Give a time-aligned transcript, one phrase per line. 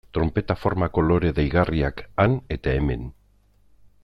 [0.17, 3.09] Tronpeta formako lore deigarriak han eta hemen.